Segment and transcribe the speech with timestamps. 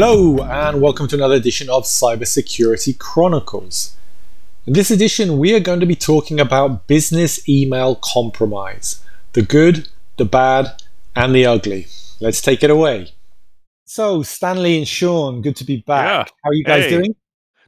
[0.00, 3.96] Hello, and welcome to another edition of Cybersecurity Chronicles.
[4.64, 9.88] In this edition, we are going to be talking about business email compromise the good,
[10.16, 10.80] the bad,
[11.16, 11.88] and the ugly.
[12.20, 13.08] Let's take it away.
[13.86, 16.06] So, Stanley and Sean, good to be back.
[16.06, 16.32] Yeah.
[16.44, 16.90] How are you guys Hey.
[16.90, 17.16] doing?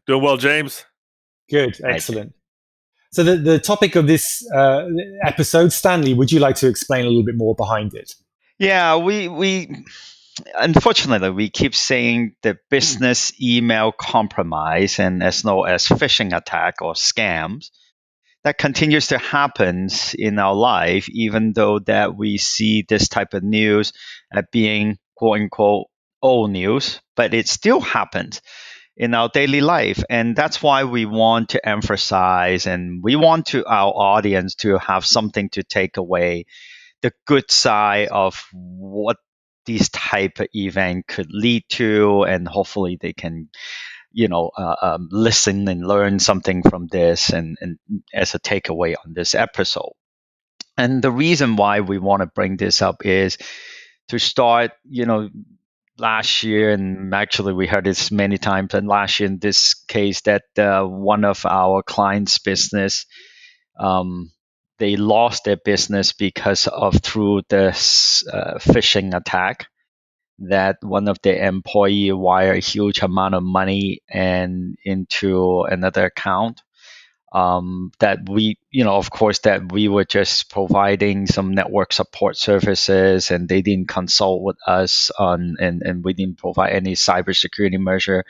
[0.07, 0.85] Doing well, James.
[1.51, 2.33] Good, excellent.
[3.11, 4.87] So, the, the topic of this uh,
[5.25, 8.15] episode, Stanley, would you like to explain a little bit more behind it?
[8.61, 9.85] Yeah, we we
[10.59, 12.59] unfortunately we keep seeing the hmm.
[12.71, 17.71] business email compromise and as well as phishing attack or scams
[18.43, 23.43] that continues to happen in our life, even though that we see this type of
[23.43, 23.93] news
[24.33, 25.89] as being quote unquote
[26.23, 28.41] old news, but it still happens
[28.97, 30.03] in our daily life.
[30.09, 35.05] And that's why we want to emphasize and we want to our audience to have
[35.05, 36.47] something to take away
[37.03, 39.17] the good side of what
[39.71, 43.49] these type of event could lead to and hopefully they can
[44.11, 47.79] you know uh, um, listen and learn something from this and, and
[48.13, 49.93] as a takeaway on this episode.
[50.77, 53.39] And the reason why we want to bring this up is
[54.09, 55.29] to start you know
[55.99, 60.23] last year and actually we heard this many times and last year in this case
[60.23, 63.07] that uh, one of our clients business
[63.79, 64.33] um,
[64.81, 69.69] they lost their business because of through this uh, phishing attack
[70.41, 76.63] that one of the employee wired a huge amount of money and into another account.
[77.33, 82.37] Um, that we you know of course that we were just providing some network support
[82.37, 87.79] services and they didn't consult with us on and, and we didn't provide any cybersecurity
[87.79, 88.25] measure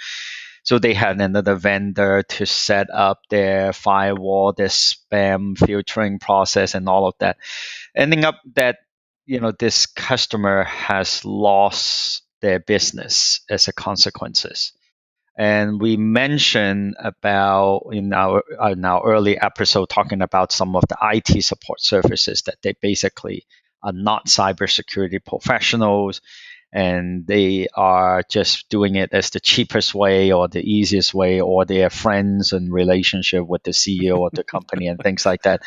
[0.63, 6.89] so they had another vendor to set up their firewall, their spam filtering process, and
[6.89, 7.39] all of that.
[7.97, 8.79] Ending up that
[9.27, 14.73] you know this customer has lost their business as a consequences.
[15.37, 20.97] And we mentioned about in our in our early episode talking about some of the
[21.01, 23.47] IT support services that they basically
[23.83, 26.21] are not cybersecurity professionals
[26.73, 31.65] and they are just doing it as the cheapest way or the easiest way or
[31.65, 35.63] their friends and relationship with the CEO of the company and things like that.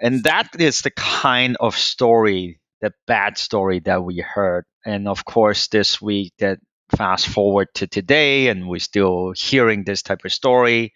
[0.00, 4.64] And that is the kind of story, the bad story that we heard.
[4.84, 6.58] And of course, this week that
[6.96, 10.92] fast forward to today and we're still hearing this type of story.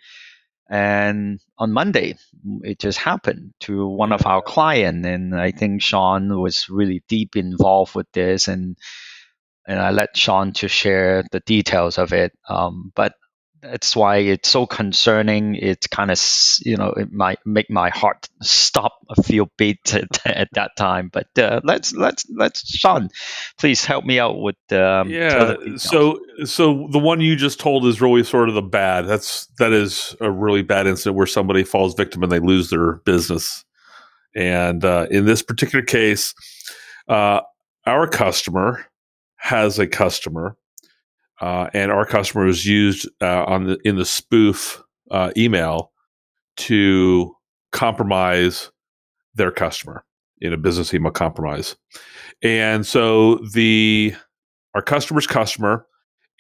[0.71, 2.17] And on Monday,
[2.63, 7.37] it just happened to one of our client, and I think Sean was really deep
[7.37, 8.79] involved with this, and
[9.67, 12.33] and I let Sean to share the details of it.
[12.49, 13.15] Um, but
[13.63, 15.55] that's why it's so concerning.
[15.55, 16.21] It's kind of
[16.65, 21.11] you know it might make my heart stop a few beats at, at that time.
[21.13, 23.09] But uh, let's let's let's Sean,
[23.59, 25.55] please help me out with um, yeah.
[25.77, 29.07] So, so the one you just told is really sort of the bad.
[29.07, 32.95] That's that is a really bad incident where somebody falls victim and they lose their
[33.05, 33.65] business.
[34.35, 36.35] And uh, in this particular case,
[37.07, 37.43] uh,
[37.87, 38.87] our customer
[39.43, 40.57] has a customer,
[41.41, 44.81] uh, and our customer was used uh, on the in the spoof
[45.11, 45.91] uh, email
[46.57, 47.35] to
[47.73, 48.71] compromise
[49.35, 50.05] their customer
[50.41, 51.75] in a business email compromise.
[52.43, 54.15] And so the
[54.75, 55.87] our customer's customer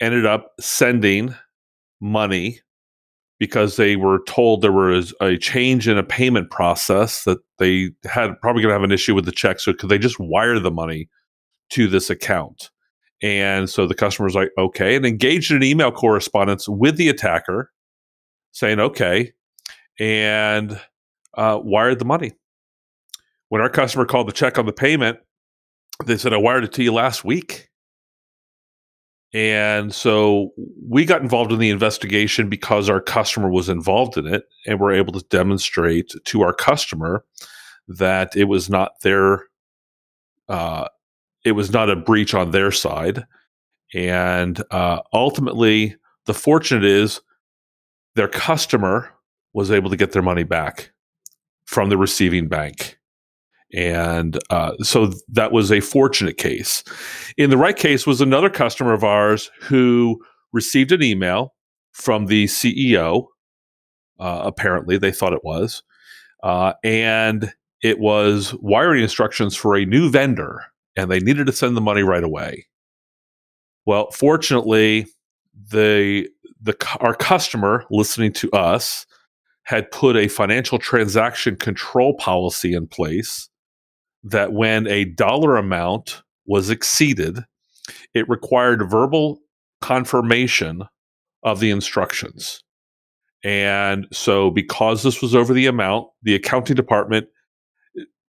[0.00, 1.34] ended up sending
[2.00, 2.60] money
[3.40, 8.40] because they were told there was a change in a payment process that they had
[8.40, 9.58] probably going to have an issue with the check.
[9.58, 11.08] So could they just wire the money
[11.70, 12.70] to this account?
[13.22, 17.71] And so the customer was like, okay, and engaged in email correspondence with the attacker
[18.50, 19.33] saying, okay,
[20.00, 20.81] and
[21.34, 22.32] uh, wired the money.
[23.49, 25.19] When our customer called to check on the payment,
[26.05, 27.69] they said, I wired it to you last week.
[29.34, 30.50] And so
[30.87, 34.93] we got involved in the investigation because our customer was involved in it, and we're
[34.93, 37.25] able to demonstrate to our customer
[37.88, 39.44] that it was not their,
[40.49, 40.88] uh,
[41.44, 43.25] it was not a breach on their side,
[43.94, 45.97] and uh, ultimately,
[46.27, 47.21] the fortunate is
[48.15, 49.12] their customer
[49.53, 50.93] was able to get their money back
[51.65, 52.99] from the receiving bank.
[53.75, 56.85] And uh, so that was a fortunate case.
[57.39, 60.23] In the right case was another customer of ours who
[60.53, 61.55] received an email
[61.93, 63.27] from the CEO.
[64.21, 65.83] Uh, apparently, they thought it was.
[66.43, 67.53] Uh, and
[67.83, 70.65] it was wiring instructions for a new vendor,
[70.97, 72.67] and they needed to send the money right away.
[73.87, 75.06] Well, fortunately,
[75.71, 76.29] the
[76.61, 79.06] the our customer listening to us
[79.65, 83.49] had put a financial transaction control policy in place
[84.25, 87.41] that when a dollar amount was exceeded,
[88.15, 89.41] it required verbal
[89.81, 90.83] confirmation
[91.43, 92.62] of the instructions.
[93.44, 97.27] And so, because this was over the amount, the accounting department,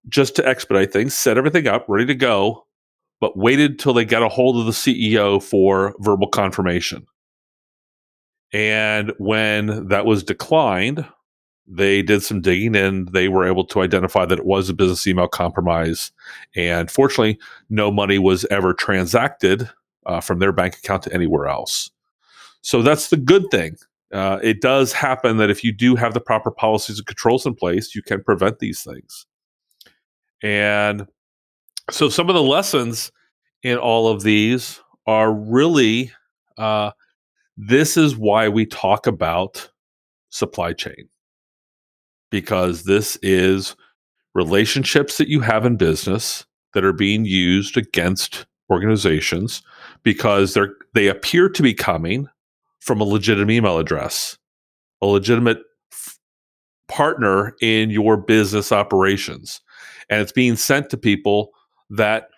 [0.10, 2.66] just to expedite things, set everything up, ready to go,
[3.20, 7.06] but waited till they got a hold of the CEO for verbal confirmation.
[8.52, 11.06] And when that was declined,
[11.66, 15.08] they did some digging and they were able to identify that it was a business
[15.08, 16.12] email compromise.
[16.56, 17.40] And fortunately,
[17.70, 19.70] no money was ever transacted
[20.06, 21.90] uh, from their bank account to anywhere else.
[22.62, 23.78] So that's the good thing.
[24.12, 27.56] Uh, it does happen that if you do have the proper policies and controls in
[27.56, 29.26] place, you can prevent these things.
[30.44, 31.08] And
[31.90, 33.12] so some of the lessons
[33.64, 36.12] in all of these are really
[36.58, 36.92] uh,
[37.58, 39.70] this is why we talk about
[40.30, 41.08] supply chain
[42.30, 43.76] because this is
[44.34, 49.62] relationships that you have in business that are being used against organizations
[50.04, 52.28] because they're they appear to be coming
[52.80, 54.38] from a legitimate email address,
[55.02, 55.60] a legitimate
[55.92, 56.20] f-
[56.88, 59.62] partner in your business operations.
[60.10, 61.52] And it's being sent to people
[61.90, 62.30] that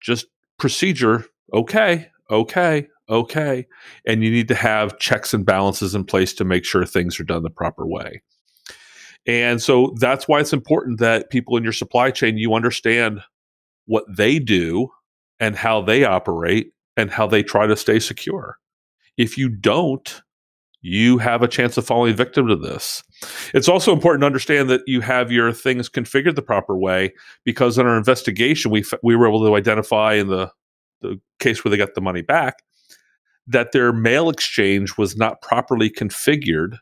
[0.00, 0.26] just
[0.58, 3.66] procedure, okay, okay, okay.
[4.06, 7.24] And you need to have checks and balances in place to make sure things are
[7.24, 8.22] done the proper way.
[9.26, 13.20] And so that's why it's important that people in your supply chain, you understand
[13.86, 14.88] what they do
[15.40, 18.58] and how they operate and how they try to stay secure.
[19.16, 20.22] If you don't,
[20.82, 23.02] you have a chance of falling victim to this.
[23.54, 27.12] It's also important to understand that you have your things configured the proper way
[27.44, 30.50] because in our investigation, we, we were able to identify in the,
[31.00, 32.56] the case where they got the money back
[33.46, 36.78] that their mail exchange was not properly configured,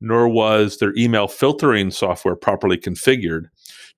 [0.00, 3.44] nor was their email filtering software properly configured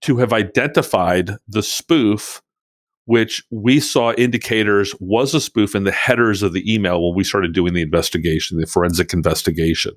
[0.02, 2.42] to have identified the spoof
[3.06, 7.24] which we saw indicators was a spoof in the headers of the email when we
[7.24, 9.92] started doing the investigation, the forensic investigation.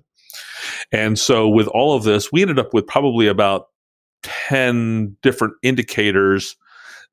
[0.92, 3.68] And so, with all of this, we ended up with probably about
[4.24, 6.56] 10 different indicators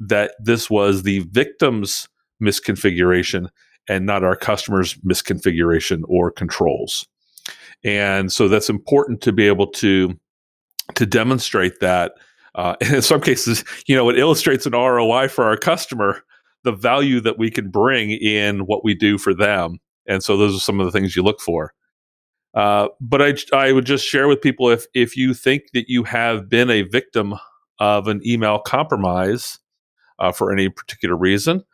[0.00, 2.08] that this was the victim's
[2.42, 3.48] misconfiguration
[3.88, 7.06] and not our customer's misconfiguration or controls.
[7.84, 10.18] And so that's important to be able to
[10.94, 12.12] to demonstrate that
[12.54, 16.22] uh, and in some cases, you know, it illustrates an ROI for our customer,
[16.62, 19.78] the value that we can bring in what we do for them.
[20.06, 21.72] And so those are some of the things you look for.
[22.54, 26.04] Uh, but I, I would just share with people if if you think that you
[26.04, 27.34] have been a victim
[27.80, 29.58] of an email compromise
[30.20, 31.64] uh, for any particular reason,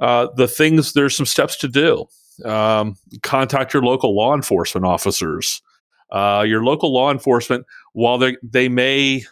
[0.00, 2.04] uh, the things there's some steps to do.
[2.44, 5.62] Um, contact your local law enforcement officers.
[6.12, 9.24] Uh, your local law enforcement, while they they may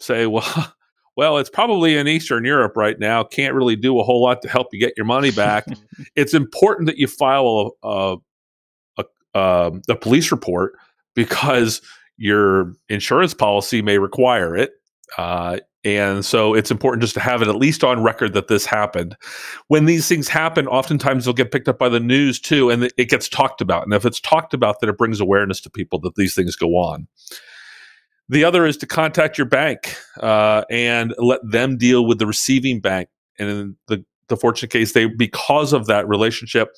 [0.00, 0.74] say, well,
[1.16, 3.22] well, it's probably in Eastern Europe right now.
[3.24, 5.66] Can't really do a whole lot to help you get your money back.
[6.16, 9.04] it's important that you file a, a,
[9.34, 10.72] a, um, a, police report
[11.14, 11.82] because
[12.16, 14.72] your insurance policy may require it.
[15.18, 18.66] Uh, and so it's important just to have it at least on record that this
[18.66, 19.16] happened.
[19.68, 23.08] When these things happen, oftentimes they'll get picked up by the news too, and it
[23.08, 23.84] gets talked about.
[23.84, 26.68] And if it's talked about, then it brings awareness to people that these things go
[26.76, 27.08] on.
[28.30, 32.80] The other is to contact your bank uh, and let them deal with the receiving
[32.80, 33.08] bank.
[33.40, 36.68] And in the, the fortunate case, they because of that relationship,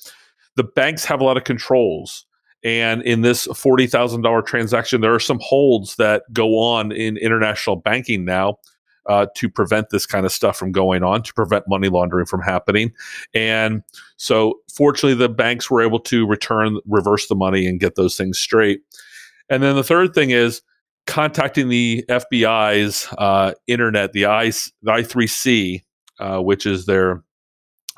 [0.55, 2.25] the banks have a lot of controls.
[2.63, 7.17] And in this forty thousand dollar transaction, there are some holds that go on in
[7.17, 8.57] international banking now
[9.05, 12.41] uh, to prevent this kind of stuff from going on, to prevent money laundering from
[12.41, 12.91] happening.
[13.35, 13.83] And
[14.15, 18.39] so, fortunately, the banks were able to return, reverse the money, and get those things
[18.39, 18.81] straight.
[19.49, 20.61] And then the third thing is
[21.05, 25.81] contacting the FBI's uh, internet, the I the I3C,
[26.19, 27.23] uh, which is their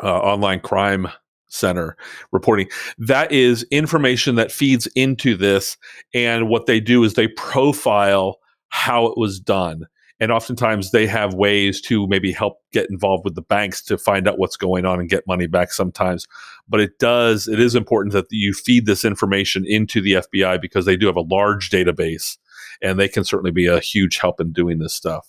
[0.03, 1.07] uh, online crime
[1.47, 1.95] center
[2.31, 2.67] reporting.
[2.97, 5.77] That is information that feeds into this,
[6.13, 9.87] and what they do is they profile how it was done.
[10.19, 14.29] And oftentimes they have ways to maybe help get involved with the banks to find
[14.29, 16.25] out what's going on and get money back sometimes.
[16.69, 20.85] But it does, it is important that you feed this information into the FBI because
[20.85, 22.37] they do have a large database
[22.81, 25.27] and they can certainly be a huge help in doing this stuff.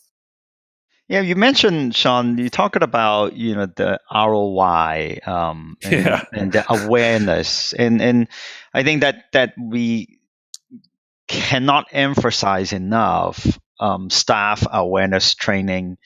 [1.08, 2.36] Yeah, you mentioned Sean.
[2.36, 6.24] You talking about you know the ROI um, and, yeah.
[6.32, 8.28] and the awareness, and and
[8.74, 10.18] I think that that we
[11.28, 13.58] cannot emphasize enough.
[13.78, 15.98] Um, staff awareness training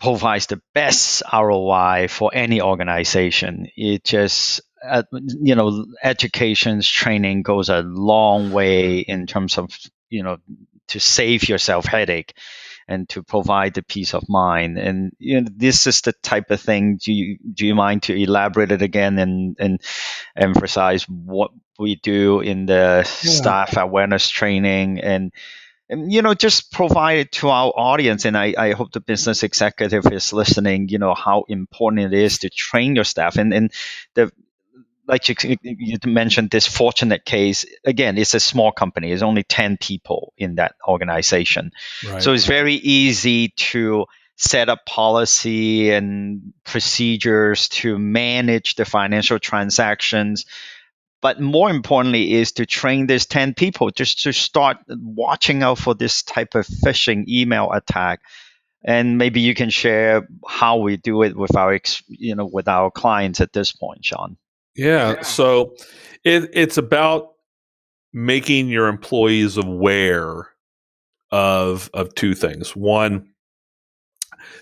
[0.00, 3.68] provides the best ROI for any organization.
[3.76, 9.70] It just uh, you know education's training goes a long way in terms of
[10.16, 10.38] you know
[10.88, 12.34] to save yourself headache
[12.88, 14.78] and to provide the peace of mind.
[14.78, 16.98] And you know, this is the type of thing.
[17.02, 19.80] Do you do you mind to elaborate it again and and
[20.36, 23.02] emphasize what we do in the yeah.
[23.02, 25.32] staff awareness training and
[25.88, 29.42] and you know just provide it to our audience and I, I hope the business
[29.42, 33.72] executive is listening you know how important it is to train your staff and and
[34.14, 34.32] the
[35.06, 39.12] like you, you mentioned this fortunate case again it's a small company.
[39.12, 41.72] It's only 10 people in that organization.
[42.06, 42.22] Right.
[42.22, 50.44] so it's very easy to set up policy and procedures to manage the financial transactions.
[51.22, 55.94] But more importantly is to train these 10 people just to start watching out for
[55.94, 58.20] this type of phishing email attack.
[58.84, 62.90] And maybe you can share how we do it with our you know with our
[62.90, 64.36] clients at this point sean
[64.76, 65.22] yeah.
[65.22, 65.74] So
[66.24, 67.32] it, it's about
[68.12, 70.48] making your employees aware
[71.30, 72.74] of of two things.
[72.76, 73.28] One,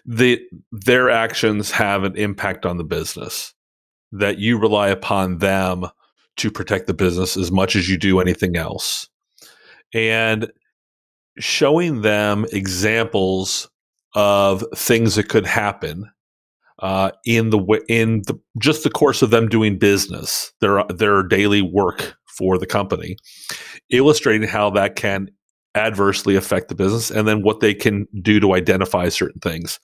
[0.04, 0.40] the
[0.72, 3.52] their actions have an impact on the business.
[4.12, 5.86] That you rely upon them
[6.36, 9.08] to protect the business as much as you do anything else.
[9.92, 10.52] And
[11.38, 13.68] showing them examples
[14.14, 16.08] of things that could happen
[16.84, 21.62] uh, in the in the just the course of them doing business, their their daily
[21.62, 23.16] work for the company,
[23.90, 25.30] illustrating how that can
[25.74, 29.80] adversely affect the business, and then what they can do to identify certain things.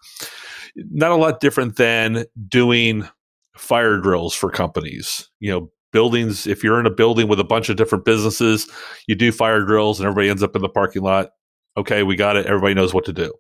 [0.76, 3.09] Not a lot different than doing
[3.57, 5.26] fire drills for companies.
[5.40, 6.47] You know, buildings.
[6.47, 8.69] If you're in a building with a bunch of different businesses,
[9.09, 11.30] you do fire drills, and everybody ends up in the parking lot.
[11.78, 12.45] Okay, we got it.
[12.45, 13.33] Everybody knows what to do.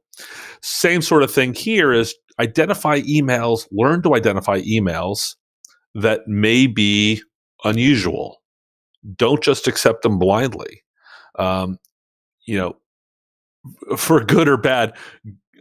[0.62, 5.36] Same sort of thing here is identify emails, learn to identify emails
[5.94, 7.22] that may be
[7.64, 8.38] unusual.
[9.16, 10.82] Don't just accept them blindly.
[11.38, 11.78] Um,
[12.46, 12.76] you know,
[13.96, 14.96] for good or bad,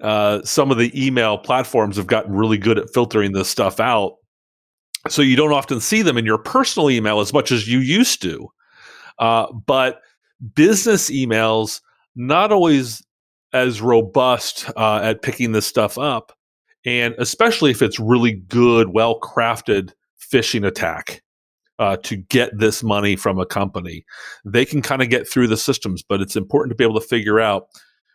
[0.02, 4.14] uh, some of the email platforms have gotten really good at filtering this stuff out.
[5.10, 8.22] So you don't often see them in your personal email as much as you used
[8.22, 8.48] to.
[9.18, 10.02] Uh, but
[10.56, 11.82] business emails,
[12.16, 13.04] not always
[13.52, 16.34] as robust uh, at picking this stuff up
[16.86, 21.22] and especially if it's really good, well crafted phishing attack
[21.80, 24.06] uh, to get this money from a company,
[24.46, 26.04] they can kind of get through the systems.
[26.04, 27.68] But it's important to be able to figure out.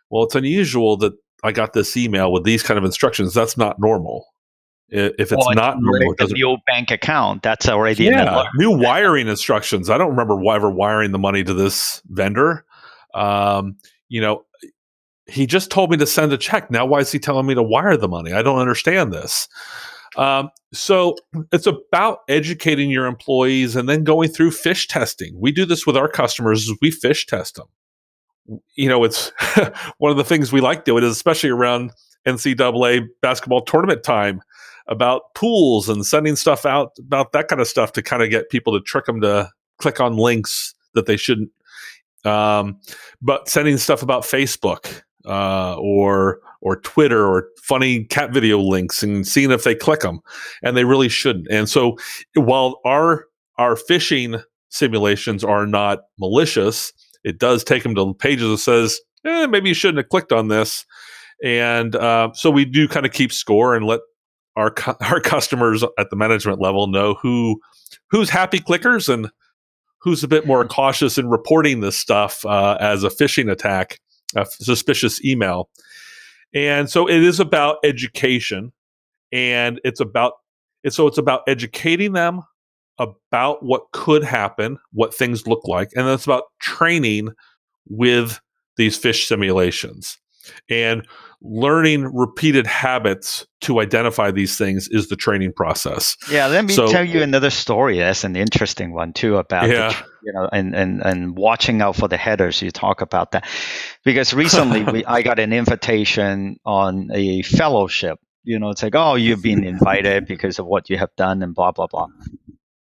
[0.09, 3.33] Well, it's unusual that I got this email with these kind of instructions.
[3.33, 4.25] That's not normal.
[4.89, 9.89] If it's well, not normal, it new bank account, that's already yeah, new wiring instructions.
[9.89, 12.65] I don't remember ever wiring the money to this vendor.
[13.15, 13.77] Um,
[14.09, 14.45] you know,
[15.27, 16.69] he just told me to send a check.
[16.69, 18.33] Now, why is he telling me to wire the money?
[18.33, 19.47] I don't understand this.
[20.17, 21.15] Um, so
[21.51, 25.37] it's about educating your employees and then going through phish testing.
[25.39, 26.71] We do this with our customers.
[26.81, 27.67] We phish test them.
[28.75, 29.31] You know, it's
[29.97, 31.91] one of the things we like doing is especially around
[32.25, 34.41] NCAA basketball tournament time
[34.87, 38.49] about pools and sending stuff out about that kind of stuff to kind of get
[38.49, 41.49] people to trick them to click on links that they shouldn't.
[42.23, 42.79] Um,
[43.21, 49.27] but sending stuff about Facebook uh, or or Twitter or funny cat video links and
[49.27, 50.19] seeing if they click them,
[50.63, 51.47] and they really shouldn't.
[51.49, 51.97] And so,
[52.35, 53.25] while our
[53.57, 56.91] our phishing simulations are not malicious,
[57.23, 60.47] it does take them to pages that says, eh, maybe you shouldn't have clicked on
[60.47, 60.85] this.
[61.43, 64.01] And uh, so we do kind of keep score and let
[64.55, 67.59] our cu- our customers at the management level know who
[68.09, 69.29] who's happy clickers and
[69.99, 73.99] who's a bit more cautious in reporting this stuff uh, as a phishing attack
[74.35, 75.69] a suspicious email.
[76.53, 78.71] And so it is about education
[79.31, 80.33] and it's about
[80.89, 82.43] so it's about educating them
[82.99, 87.29] about what could happen, what things look like, and it's about training
[87.87, 88.39] with
[88.77, 90.17] these phish simulations.
[90.69, 91.05] And
[91.41, 96.17] learning repeated habits to identify these things is the training process.
[96.29, 97.99] Yeah, let me so, tell you another story.
[97.99, 99.89] That's an interesting one too about yeah.
[99.89, 102.61] the, you know and, and and watching out for the headers.
[102.61, 103.47] You talk about that
[104.03, 108.19] because recently we, I got an invitation on a fellowship.
[108.43, 111.53] You know, it's like oh you've been invited because of what you have done and
[111.53, 112.07] blah blah blah.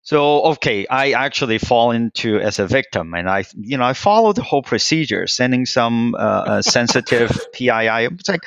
[0.09, 4.33] So okay, I actually fall into as a victim, and I, you know, I follow
[4.33, 8.07] the whole procedure, sending some uh, uh sensitive PII.
[8.17, 8.41] It's like,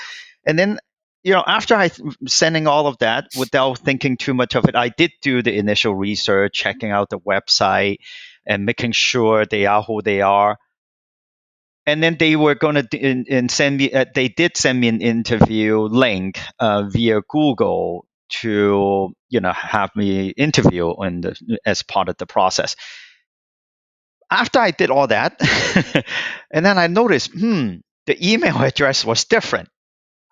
[0.44, 0.80] and then,
[1.22, 1.92] you know, after I
[2.26, 5.94] sending all of that without thinking too much of it, I did do the initial
[5.94, 7.98] research, checking out the website,
[8.44, 10.58] and making sure they are who they are.
[11.86, 13.92] And then they were going to send me.
[13.92, 18.04] Uh, they did send me an interview link uh, via Google
[18.40, 22.76] to you know have me interview and as part of the process
[24.30, 25.36] after i did all that
[26.50, 29.68] and then i noticed hmm the email address was different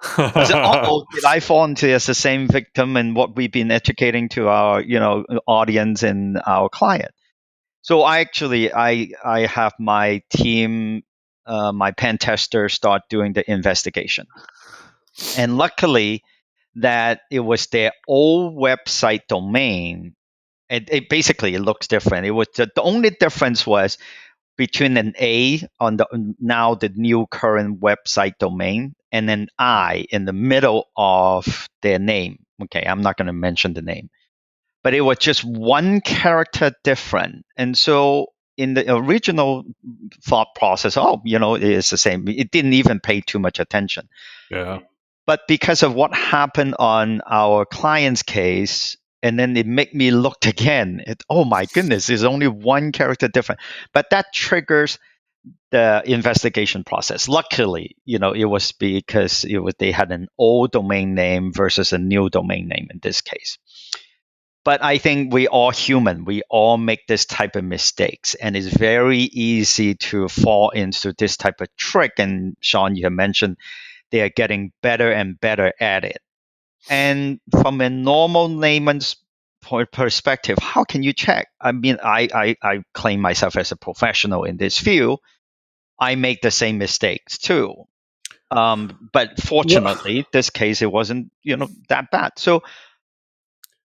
[0.03, 3.71] I said, oh, did I fall into as the same victim and what we've been
[3.71, 7.11] educating to our, you know, audience and our client?
[7.83, 11.03] So I actually, I, I have my team,
[11.47, 14.27] uh, my pen tester start doing the investigation.
[15.37, 16.23] And luckily
[16.77, 20.15] that it was their old website domain.
[20.69, 22.27] It, it basically, it looks different.
[22.27, 23.99] It was the, the only difference was
[24.57, 26.07] between an A on the
[26.39, 32.45] now the new current website domain and an I in the middle of their name.
[32.65, 34.11] Okay, I'm not going to mention the name,
[34.85, 37.47] but it was just one character different.
[37.57, 38.27] And so
[38.59, 39.65] in the original
[40.23, 42.29] thought process, oh, you know, it is the same.
[42.29, 44.11] It didn't even pay too much attention.
[44.51, 44.81] Yeah.
[45.31, 50.45] But because of what happened on our client's case, and then it made me look
[50.45, 51.05] again.
[51.07, 53.61] It, oh my goodness, there's only one character different.
[53.95, 54.99] But that triggers
[55.71, 57.29] the investigation process.
[57.29, 61.93] Luckily, you know, it was because it was they had an old domain name versus
[61.93, 63.57] a new domain name in this case.
[64.65, 66.25] But I think we all human.
[66.25, 71.37] We all make this type of mistakes, and it's very easy to fall into this
[71.37, 72.15] type of trick.
[72.19, 73.59] And Sean, you have mentioned
[74.11, 76.19] they are getting better and better at it.
[76.89, 79.17] And from a normal layman's
[79.93, 81.49] perspective, how can you check?
[81.61, 85.21] I mean, I, I, I claim myself as a professional in this field.
[85.99, 87.75] I make the same mistakes too.
[88.51, 90.23] Um, but fortunately, yeah.
[90.33, 92.33] this case it wasn't you know that bad.
[92.37, 92.63] So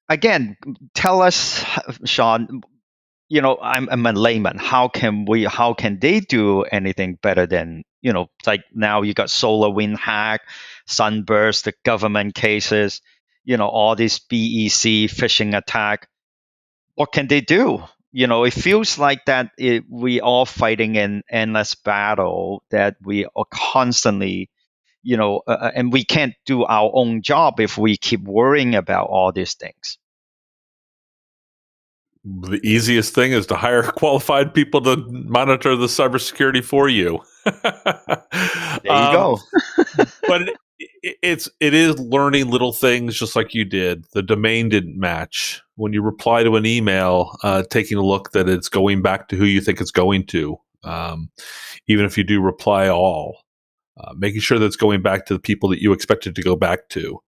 [0.09, 0.57] again,
[0.93, 1.63] tell us,
[2.05, 2.61] Sean.
[3.27, 4.59] You know, I'm, I'm a layman.
[4.59, 5.45] How can we?
[5.45, 8.29] How can they do anything better than you know?
[8.45, 10.41] Like now, you got solar wind hack,
[10.85, 13.01] sunburst, the government cases,
[13.43, 16.07] you know, all this BEC phishing attack.
[16.93, 17.83] What can they do?
[18.11, 23.25] You know, it feels like that it, we are fighting an endless battle that we
[23.35, 24.51] are constantly,
[25.01, 28.75] you know, uh, uh, and we can't do our own job if we keep worrying
[28.75, 29.97] about all these things
[32.25, 37.19] the easiest thing is to hire qualified people to monitor the cybersecurity for you.
[37.45, 39.39] there you um, go.
[40.27, 44.05] but it, it's it is learning little things, just like you did.
[44.13, 47.37] The domain didn't match when you reply to an email.
[47.43, 50.57] Uh, taking a look that it's going back to who you think it's going to,
[50.83, 51.29] um,
[51.87, 53.39] even if you do reply all,
[53.97, 56.55] uh, making sure that it's going back to the people that you expected to go
[56.55, 57.19] back to,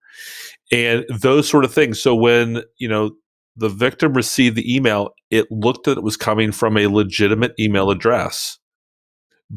[0.71, 2.01] and those sort of things.
[2.01, 3.12] So when you know
[3.58, 7.89] the victim received the email, it looked that it was coming from a legitimate email
[7.89, 8.60] address.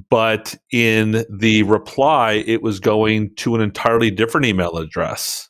[0.09, 5.49] But in the reply, it was going to an entirely different email address.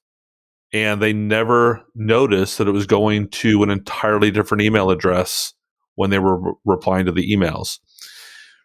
[0.72, 5.52] And they never noticed that it was going to an entirely different email address
[5.94, 7.78] when they were re- replying to the emails.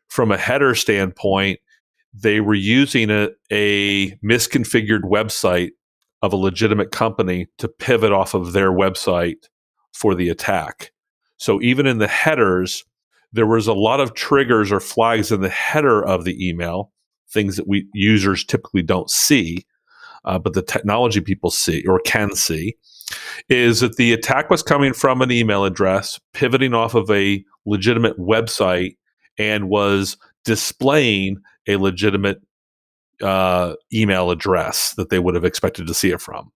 [0.08, 1.60] From a header standpoint,
[2.14, 5.72] they were using a, a misconfigured website
[6.22, 9.48] of a legitimate company to pivot off of their website
[9.96, 10.92] for the attack.
[11.38, 12.84] So even in the headers,
[13.32, 16.92] there was a lot of triggers or flags in the header of the email,
[17.30, 19.66] things that we users typically don't see,
[20.26, 22.76] uh, but the technology people see or can see,
[23.50, 28.18] is that the attack was coming from an email address, pivoting off of a legitimate
[28.20, 28.96] website,
[29.38, 32.42] and was displaying a legitimate
[33.22, 36.52] uh, email address that they would have expected to see it from.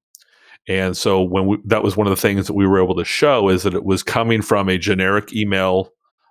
[0.68, 3.06] And so when we, that was one of the things that we were able to
[3.06, 5.90] show is that it was coming from a generic email,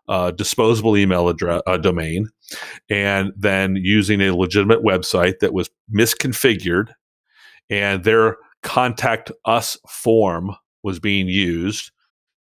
[0.09, 2.29] uh, disposable email address uh, domain,
[2.89, 6.93] and then using a legitimate website that was misconfigured,
[7.69, 11.91] and their contact us form was being used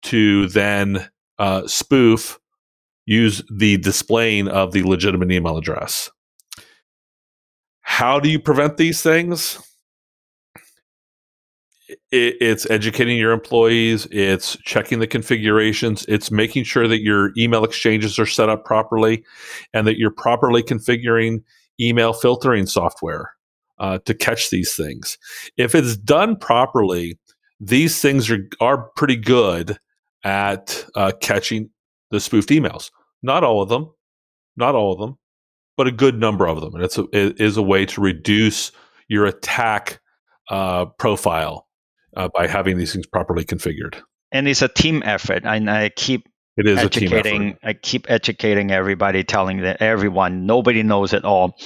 [0.03, 2.39] to then uh, spoof
[3.07, 6.11] use the displaying of the legitimate email address.
[7.83, 9.59] How do you prevent these things?
[11.89, 17.65] It, it's educating your employees it's checking the configurations it's making sure that your email
[17.65, 19.23] exchanges are set up properly
[19.75, 21.43] and that you're properly configuring
[21.81, 23.33] email filtering software
[23.79, 25.19] uh, to catch these things.
[25.57, 27.19] If it's done properly
[27.61, 29.79] these things are, are pretty good
[30.25, 31.71] at uh, catching
[32.11, 32.91] the spoofed emails.
[33.23, 33.91] Not all of them
[34.57, 35.19] not all of them
[35.77, 38.71] but a good number of them and it's a, it is a way to reduce
[39.09, 40.01] your attack
[40.51, 41.67] uh, profile
[42.17, 44.01] uh, by having these things properly configured.
[44.33, 47.59] And it's a team effort, and I keep it is educating.
[47.63, 51.57] I keep educating everybody, telling that everyone, nobody knows it all.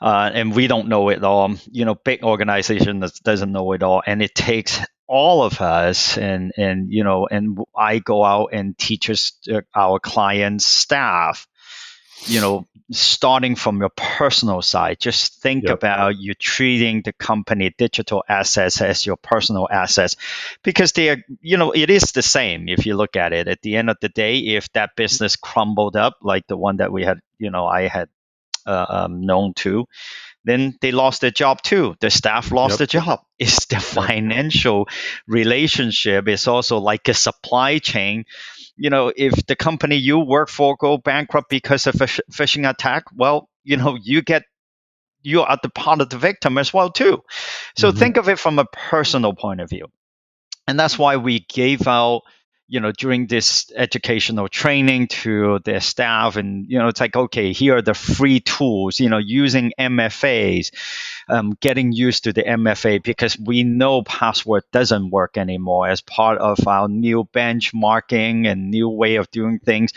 [0.00, 1.54] Uh, and we don't know it all.
[1.70, 6.16] You know, big organization that doesn't know it all, and it takes all of us.
[6.18, 11.46] And and you know, and I go out and teach us, uh, our clients, staff,
[12.24, 15.74] you know, starting from your personal side, just think yep.
[15.74, 20.16] about you treating the company digital assets as your personal assets
[20.62, 23.48] because they are, you know, it is the same if you look at it.
[23.48, 26.92] At the end of the day, if that business crumbled up, like the one that
[26.92, 28.08] we had, you know, I had
[28.66, 29.86] uh, um, known to,
[30.44, 31.96] then they lost their job too.
[32.00, 32.78] The staff lost yep.
[32.78, 33.20] their job.
[33.38, 34.88] It's the financial
[35.28, 36.26] relationship.
[36.26, 38.24] It's also like a supply chain
[38.76, 43.04] you know, if the company you work for go bankrupt because of a phishing attack,
[43.14, 44.44] well, you know, you get
[45.22, 47.22] you are the part of the victim as well too.
[47.76, 47.98] So mm-hmm.
[47.98, 49.86] think of it from a personal point of view.
[50.68, 52.22] And that's why we gave out
[52.68, 57.52] you know, during this educational training to their staff, and you know, it's like, okay,
[57.52, 58.98] here are the free tools.
[58.98, 60.72] You know, using MFAs,
[61.28, 66.38] um, getting used to the MFA because we know password doesn't work anymore as part
[66.38, 69.92] of our new benchmarking and new way of doing things.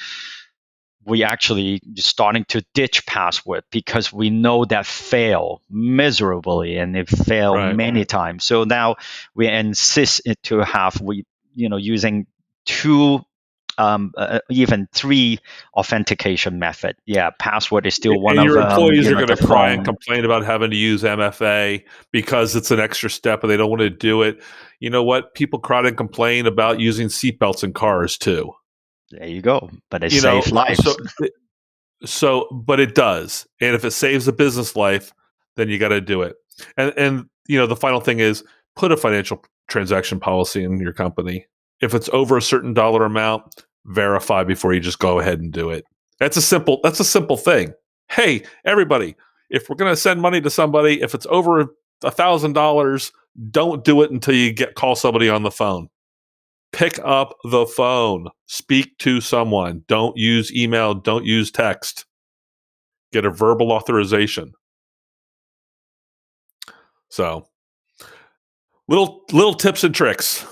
[1.06, 7.58] We actually starting to ditch password because we know that fail miserably and it failed
[7.58, 7.76] right.
[7.76, 8.44] many times.
[8.44, 8.98] So now
[9.34, 12.28] we insist it to have we you know using
[12.70, 13.26] two
[13.80, 15.40] um, uh, uh, even three
[15.74, 16.98] authentication method.
[17.06, 19.72] Yeah, password is still one and of your employees um, you are going to cry
[19.72, 23.70] and complain about having to use MFA because it's an extra step and they don't
[23.70, 24.44] want to do it.
[24.80, 25.34] You know what?
[25.34, 28.52] People cry and complain about using seatbelts in cars too.
[29.12, 29.70] There you go.
[29.90, 30.84] But it you saves know, lives.
[30.84, 30.96] So,
[32.06, 35.14] so, but it does, and if it saves a business life,
[35.56, 36.36] then you got to do it.
[36.76, 38.44] And and you know the final thing is
[38.76, 41.46] put a financial transaction policy in your company
[41.82, 45.70] if it's over a certain dollar amount, verify before you just go ahead and do
[45.70, 45.86] it.
[46.20, 47.74] That's a simple that's a simple thing.
[48.10, 49.16] Hey, everybody,
[49.50, 51.68] if we're going to send money to somebody, if it's over
[52.04, 53.12] a thousand dollars,
[53.52, 55.90] don't do it until you get call somebody on the phone.
[56.72, 58.28] Pick up the phone.
[58.46, 59.84] Speak to someone.
[59.88, 60.94] Don't use email.
[60.94, 62.06] Don't use text.
[63.12, 64.54] Get a verbal authorization.
[67.10, 67.48] So,
[68.88, 70.46] little little tips and tricks.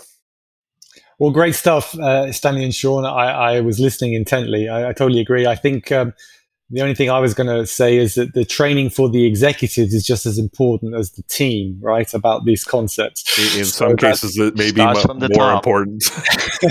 [1.20, 3.04] Well, great stuff, uh, Stanley and Sean.
[3.04, 4.70] I, I, was listening intently.
[4.70, 5.48] I, I totally agree.
[5.48, 6.14] I think um,
[6.70, 9.94] the only thing I was going to say is that the training for the executives
[9.94, 12.14] is just as important as the team, right?
[12.14, 13.24] About these concepts.
[13.40, 15.56] In, in so some cases, it may be more top.
[15.66, 16.04] important.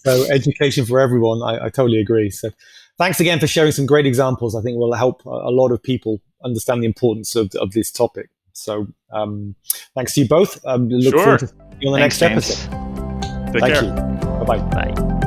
[0.00, 1.42] so, education for everyone.
[1.42, 2.30] I, I totally agree.
[2.30, 2.50] So,
[2.96, 4.56] thanks again for sharing some great examples.
[4.56, 8.30] I think will help a lot of people understand the importance of, of this topic.
[8.54, 9.56] So, um,
[9.94, 10.58] thanks to you both.
[10.64, 11.22] Um, look sure.
[11.22, 12.66] forward to you on the thanks, next James.
[12.66, 12.83] episode.
[13.54, 13.84] Take Thank care.
[13.84, 14.44] you.
[14.44, 14.58] Bye-bye.
[14.74, 15.23] Bye.